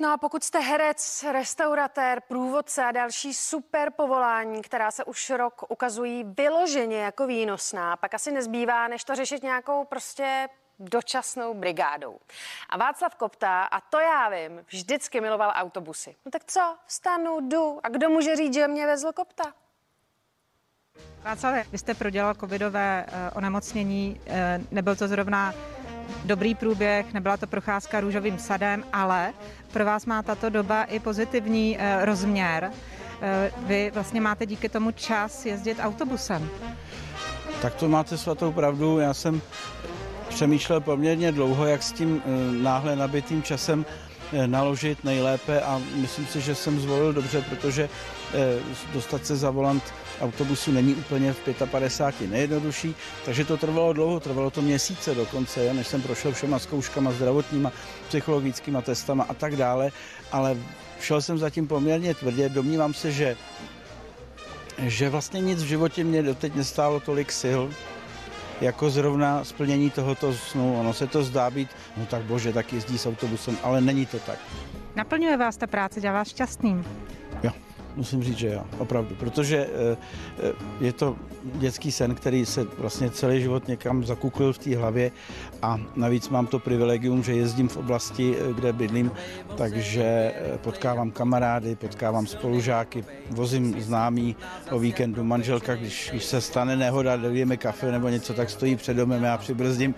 No 0.00 0.12
a 0.12 0.16
pokud 0.16 0.44
jste 0.44 0.58
herec, 0.58 1.24
restauratér, 1.32 2.20
průvodce 2.28 2.84
a 2.84 2.92
další 2.92 3.34
super 3.34 3.90
povolání, 3.90 4.62
která 4.62 4.90
se 4.90 5.04
už 5.04 5.30
rok 5.30 5.64
ukazují 5.68 6.24
vyloženě 6.24 6.96
jako 6.96 7.26
výnosná, 7.26 7.96
pak 7.96 8.14
asi 8.14 8.32
nezbývá, 8.32 8.88
než 8.88 9.04
to 9.04 9.14
řešit 9.14 9.42
nějakou 9.42 9.84
prostě 9.84 10.48
dočasnou 10.78 11.54
brigádou. 11.54 12.18
A 12.68 12.76
Václav 12.76 13.14
Kopta, 13.14 13.62
a 13.64 13.80
to 13.80 14.00
já 14.00 14.28
vím, 14.28 14.64
vždycky 14.68 15.20
miloval 15.20 15.52
autobusy. 15.54 16.16
No 16.24 16.30
tak 16.30 16.44
co, 16.44 16.76
vstanu, 16.86 17.40
jdu 17.40 17.80
a 17.82 17.88
kdo 17.88 18.08
může 18.08 18.36
říct, 18.36 18.54
že 18.54 18.68
mě 18.68 18.86
vezl 18.86 19.12
Kopta? 19.12 19.44
Václav, 21.22 21.66
vy 21.72 21.78
jste 21.78 21.94
prodělal 21.94 22.34
covidové 22.34 23.06
uh, 23.08 23.38
onemocnění, 23.38 24.20
uh, 24.26 24.34
nebyl 24.70 24.96
to 24.96 25.08
zrovna 25.08 25.54
dobrý 26.24 26.54
průběh, 26.54 27.12
nebyla 27.12 27.36
to 27.36 27.46
procházka 27.46 28.00
růžovým 28.00 28.38
sadem, 28.38 28.84
ale 28.92 29.32
pro 29.72 29.84
vás 29.84 30.06
má 30.06 30.22
tato 30.22 30.50
doba 30.50 30.84
i 30.84 30.98
pozitivní 30.98 31.78
uh, 31.78 32.04
rozměr. 32.04 32.70
Uh, 32.70 33.68
vy 33.68 33.90
vlastně 33.94 34.20
máte 34.20 34.46
díky 34.46 34.68
tomu 34.68 34.90
čas 34.90 35.46
jezdit 35.46 35.78
autobusem. 35.82 36.48
Tak 37.62 37.74
to 37.74 37.88
máte 37.88 38.18
svatou 38.18 38.52
pravdu. 38.52 38.98
Já 38.98 39.14
jsem 39.14 39.40
přemýšlel 40.28 40.80
poměrně 40.80 41.32
dlouho, 41.32 41.66
jak 41.66 41.82
s 41.82 41.92
tím 41.92 42.22
náhle 42.62 42.96
nabitým 42.96 43.42
časem 43.42 43.84
naložit 44.46 45.04
nejlépe 45.04 45.60
a 45.60 45.82
myslím 45.94 46.26
si, 46.26 46.40
že 46.40 46.54
jsem 46.54 46.80
zvolil 46.80 47.12
dobře, 47.12 47.44
protože 47.50 47.88
dostat 48.92 49.26
se 49.26 49.36
za 49.36 49.50
volant 49.50 49.82
autobusu 50.20 50.72
není 50.72 50.94
úplně 50.94 51.32
v 51.32 51.38
55 51.66 52.30
nejjednodušší, 52.30 52.94
takže 53.24 53.44
to 53.44 53.56
trvalo 53.56 53.92
dlouho, 53.92 54.20
trvalo 54.20 54.50
to 54.50 54.62
měsíce 54.62 55.14
dokonce, 55.14 55.74
než 55.74 55.86
jsem 55.86 56.02
prošel 56.02 56.32
všema 56.32 56.58
zkouškama 56.58 57.12
zdravotníma, 57.12 57.72
psychologickýma 58.08 58.82
testama 58.82 59.24
a 59.28 59.34
tak 59.34 59.56
dále, 59.56 59.90
ale 60.32 60.56
šel 61.00 61.22
jsem 61.22 61.38
zatím 61.38 61.68
poměrně 61.68 62.14
tvrdě, 62.14 62.48
domnívám 62.48 62.94
se, 62.94 63.12
že 63.12 63.36
že 64.78 65.08
vlastně 65.08 65.40
nic 65.40 65.62
v 65.62 65.66
životě 65.66 66.04
mě 66.04 66.22
doteď 66.22 66.54
nestálo 66.54 67.00
tolik 67.00 67.32
sil, 67.42 67.60
jako 68.60 68.90
zrovna 68.90 69.44
splnění 69.44 69.90
tohoto 69.90 70.32
snu. 70.34 70.80
Ono 70.80 70.92
se 70.92 71.06
to 71.06 71.24
zdá 71.24 71.50
být, 71.50 71.68
no 71.96 72.06
tak 72.06 72.22
bože, 72.22 72.52
tak 72.52 72.72
jezdí 72.72 72.98
s 72.98 73.06
autobusem, 73.06 73.56
ale 73.62 73.80
není 73.80 74.06
to 74.06 74.18
tak. 74.18 74.38
Naplňuje 74.96 75.36
vás 75.36 75.56
ta 75.56 75.66
práce, 75.66 76.00
dělá 76.00 76.14
vás 76.14 76.28
šťastným? 76.28 76.84
Musím 77.96 78.22
říct, 78.22 78.38
že 78.38 78.48
jo, 78.48 78.62
opravdu, 78.78 79.14
protože 79.14 79.66
eh, 79.66 79.96
eh, 80.42 80.52
je 80.80 80.92
to 80.92 81.16
dětský 81.44 81.92
sen, 81.92 82.14
který 82.14 82.46
se 82.46 82.66
vlastně 82.78 83.10
celý 83.10 83.40
život 83.40 83.68
někam 83.68 84.04
zakuklil 84.04 84.52
v 84.52 84.58
té 84.58 84.76
hlavě 84.76 85.10
a 85.62 85.80
navíc 85.96 86.28
mám 86.28 86.46
to 86.46 86.58
privilegium, 86.58 87.22
že 87.22 87.34
jezdím 87.34 87.68
v 87.68 87.76
oblasti, 87.76 88.34
eh, 88.36 88.52
kde 88.52 88.72
bydlím, 88.72 89.10
takže 89.56 90.34
potkávám 90.62 91.10
kamarády, 91.10 91.76
potkávám 91.76 92.26
spolužáky, 92.26 93.04
vozím 93.30 93.80
známý 93.82 94.36
o 94.70 94.78
víkendu. 94.78 95.24
Manželka, 95.24 95.74
když, 95.74 96.08
když 96.10 96.24
se 96.24 96.40
stane 96.40 96.76
nehoda, 96.76 97.16
dojíme 97.16 97.56
kafe 97.56 97.92
nebo 97.92 98.08
něco, 98.08 98.34
tak 98.34 98.50
stojí 98.50 98.76
před 98.76 98.94
domem, 98.94 99.22
já 99.22 99.38
přibrzdím 99.38 99.94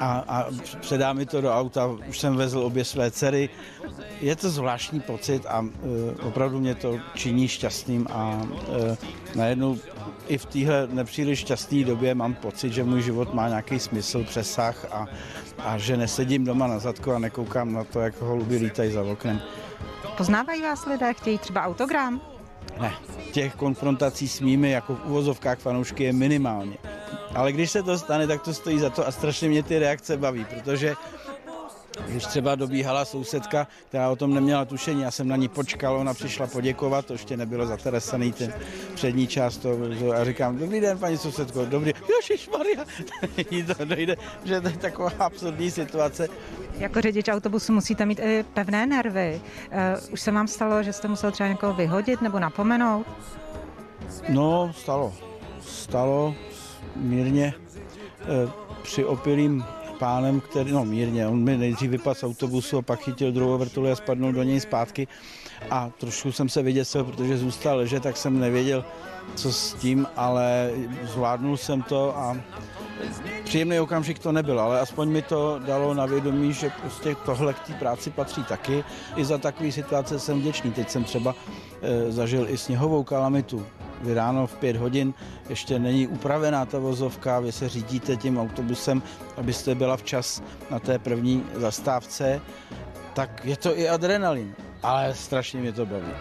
a, 0.00 0.24
a 0.28 0.46
předá 0.80 1.12
mi 1.12 1.26
to 1.26 1.40
do 1.40 1.52
auta. 1.52 1.86
Už 2.08 2.18
jsem 2.18 2.36
vezl 2.36 2.58
obě 2.58 2.84
své 2.84 3.10
dcery. 3.10 3.48
Je 4.20 4.36
to 4.36 4.50
zvláštní 4.50 5.00
pocit 5.00 5.46
a 5.46 5.60
uh, 5.60 5.68
opravdu 6.22 6.60
mě 6.60 6.74
to 6.74 6.98
činí 7.20 7.48
šťastným 7.48 8.06
a 8.10 8.40
uh, 8.40 8.96
najednou 9.34 9.76
i 10.28 10.38
v 10.38 10.44
téhle 10.44 10.88
nepříliš 10.88 11.38
šťastné 11.38 11.84
době 11.84 12.14
mám 12.14 12.34
pocit, 12.34 12.72
že 12.72 12.84
můj 12.84 13.02
život 13.02 13.34
má 13.34 13.48
nějaký 13.48 13.78
smysl, 13.78 14.24
přesah 14.24 14.84
a, 14.90 15.06
a 15.58 15.78
že 15.78 15.96
nesedím 15.96 16.44
doma 16.44 16.66
na 16.66 16.78
zadku 16.78 17.12
a 17.12 17.18
nekoukám 17.18 17.72
na 17.72 17.84
to, 17.84 18.00
jak 18.00 18.20
holuby 18.20 18.56
lítají 18.56 18.92
za 18.92 19.02
oknem. 19.02 19.40
Poznávají 20.16 20.62
vás 20.62 20.86
lidé, 20.86 21.14
chtějí 21.14 21.38
třeba 21.38 21.62
autogram? 21.62 22.20
Ne, 22.80 22.92
těch 23.32 23.54
konfrontací 23.54 24.28
s 24.28 24.40
mými 24.40 24.70
jako 24.70 24.94
v 24.94 25.04
uvozovkách 25.04 25.58
fanoušky 25.58 26.04
je 26.04 26.12
minimálně. 26.12 26.76
Ale 27.34 27.52
když 27.52 27.70
se 27.70 27.82
to 27.82 27.98
stane, 27.98 28.26
tak 28.26 28.42
to 28.42 28.54
stojí 28.54 28.78
za 28.78 28.90
to 28.90 29.06
a 29.06 29.12
strašně 29.12 29.48
mě 29.48 29.62
ty 29.62 29.78
reakce 29.78 30.16
baví, 30.16 30.44
protože 30.44 30.94
když 32.08 32.26
třeba 32.26 32.54
dobíhala 32.54 33.04
sousedka, 33.04 33.66
která 33.88 34.10
o 34.10 34.16
tom 34.16 34.34
neměla 34.34 34.64
tušení, 34.64 35.02
já 35.02 35.10
jsem 35.10 35.28
na 35.28 35.36
ní 35.36 35.48
počkal, 35.48 35.96
ona 35.96 36.14
přišla 36.14 36.46
poděkovat, 36.46 37.06
to 37.06 37.12
ještě 37.12 37.36
nebylo 37.36 37.66
zateresaný 37.66 38.32
ten 38.32 38.52
přední 38.94 39.26
část 39.26 39.56
to, 39.56 39.78
a 40.14 40.24
říkám, 40.24 40.58
dobrý 40.58 40.80
den, 40.80 40.98
paní 40.98 41.18
sousedko, 41.18 41.64
dobrý, 41.64 41.92
Maria, 42.58 42.84
to 43.76 43.84
dojde, 43.84 44.16
že 44.44 44.60
to 44.60 44.68
je 44.68 44.76
taková 44.76 45.10
absurdní 45.18 45.70
situace. 45.70 46.28
Jako 46.78 47.00
řidič 47.00 47.28
autobusu 47.28 47.72
musíte 47.72 48.06
mít 48.06 48.20
i 48.20 48.44
pevné 48.54 48.86
nervy. 48.86 49.40
Uh, 50.00 50.12
už 50.12 50.20
se 50.20 50.30
vám 50.32 50.48
stalo, 50.48 50.82
že 50.82 50.92
jste 50.92 51.08
musel 51.08 51.30
třeba 51.30 51.48
někoho 51.48 51.74
vyhodit 51.74 52.20
nebo 52.20 52.38
napomenout? 52.38 53.06
No, 54.28 54.72
stalo. 54.76 55.14
Stalo 55.60 56.34
mírně 56.96 57.54
uh, 58.44 58.50
při 58.82 59.04
opilým 59.04 59.64
pánem, 60.00 60.40
který, 60.40 60.72
no 60.72 60.84
mírně, 60.84 61.26
on 61.26 61.38
mi 61.38 61.56
nejdřív 61.56 61.90
vypadl 61.90 62.14
z 62.14 62.24
autobusu 62.24 62.78
a 62.78 62.82
pak 62.82 63.00
chytil 63.00 63.32
druhou 63.32 63.58
vrtuli 63.58 63.90
a 63.92 63.96
spadnul 63.96 64.32
do 64.32 64.42
něj 64.42 64.60
zpátky 64.60 65.08
a 65.70 65.90
trošku 66.00 66.32
jsem 66.32 66.48
se 66.48 66.62
vyděsil, 66.62 67.04
protože 67.04 67.38
zůstal 67.38 67.76
ležet, 67.76 68.02
tak 68.02 68.16
jsem 68.16 68.40
nevěděl, 68.40 68.84
co 69.34 69.52
s 69.52 69.74
tím, 69.74 70.06
ale 70.16 70.70
zvládnul 71.02 71.56
jsem 71.56 71.82
to 71.82 72.18
a 72.18 72.36
příjemný 73.44 73.80
okamžik 73.80 74.18
to 74.18 74.32
nebyl, 74.32 74.60
ale 74.60 74.80
aspoň 74.80 75.08
mi 75.08 75.22
to 75.22 75.58
dalo 75.66 75.94
na 75.94 76.06
vědomí, 76.06 76.52
že 76.52 76.72
prostě 76.80 77.16
tohle 77.24 77.54
k 77.54 77.60
té 77.60 77.72
práci 77.72 78.10
patří 78.10 78.44
taky. 78.44 78.84
I 79.16 79.24
za 79.24 79.38
takové 79.38 79.72
situace 79.72 80.18
jsem 80.20 80.40
vděčný. 80.40 80.72
Teď 80.72 80.90
jsem 80.90 81.04
třeba 81.04 81.34
e, 81.82 82.12
zažil 82.12 82.46
i 82.48 82.58
sněhovou 82.58 83.04
kalamitu 83.04 83.66
kdy 84.00 84.14
ráno 84.14 84.46
v 84.46 84.56
pět 84.56 84.76
hodin 84.76 85.14
ještě 85.48 85.78
není 85.78 86.06
upravená 86.06 86.66
ta 86.66 86.78
vozovka, 86.78 87.40
vy 87.40 87.52
se 87.52 87.68
řídíte 87.68 88.16
tím 88.16 88.38
autobusem, 88.38 89.02
abyste 89.36 89.74
byla 89.74 89.96
včas 89.96 90.42
na 90.70 90.78
té 90.78 90.98
první 90.98 91.44
zastávce, 91.54 92.40
tak 93.14 93.44
je 93.44 93.56
to 93.56 93.78
i 93.78 93.88
adrenalin, 93.88 94.54
ale 94.82 95.14
strašně 95.14 95.60
mě 95.60 95.72
to 95.72 95.86
baví. 95.86 96.12